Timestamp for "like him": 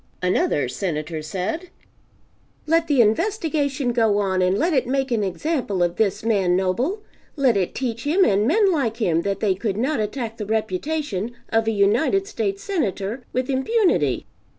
8.71-9.21